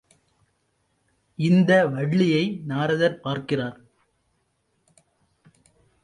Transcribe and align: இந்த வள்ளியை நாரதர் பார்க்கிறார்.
இந்த 1.39 1.87
வள்ளியை 1.87 2.61
நாரதர் 2.65 3.19
பார்க்கிறார். 3.19 3.77